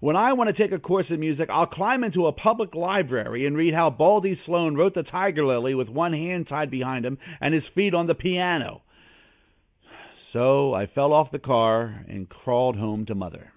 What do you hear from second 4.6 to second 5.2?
wrote the